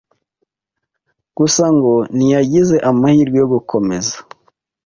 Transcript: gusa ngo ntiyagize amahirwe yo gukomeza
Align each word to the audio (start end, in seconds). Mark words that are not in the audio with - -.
gusa 1.37 1.65
ngo 1.75 1.93
ntiyagize 2.15 2.75
amahirwe 2.89 3.37
yo 3.41 3.47
gukomeza 3.53 4.15